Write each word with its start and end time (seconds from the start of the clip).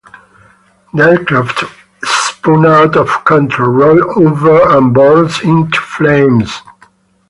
The 0.95 1.03
aircraft 1.09 1.63
spun 2.03 2.65
out 2.65 2.97
of 2.97 3.23
control, 3.23 3.69
rolled 3.69 4.01
over, 4.17 4.75
and 4.75 4.95
burst 4.95 5.43
into 5.43 5.79
flames. 5.79 6.63